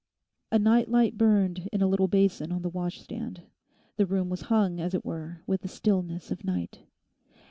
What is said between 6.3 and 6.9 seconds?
of night.